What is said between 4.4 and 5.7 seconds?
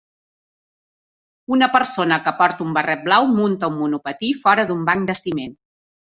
fora d'un banc de ciment.